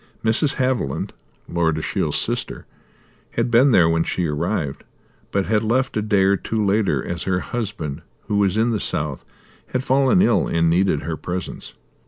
[0.25, 0.55] Mrs.
[0.55, 1.11] Haviland,
[1.47, 2.65] Lord Ashiel's sister,
[3.33, 4.83] had been there when she arrived,
[5.29, 8.79] but had left a day or two later as her husband, who was in the
[8.79, 9.23] south,
[9.67, 11.75] had fallen ill and needed her presence.